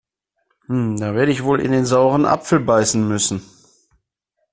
[0.67, 3.43] Da werde ich wohl in den sauren Apfel beißen müssen.